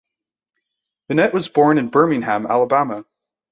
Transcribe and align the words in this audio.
Bennett 1.09 1.31
was 1.31 1.47
born 1.47 1.77
in 1.77 1.89
Birmingham, 1.91 2.47
Alabama. 2.47 3.05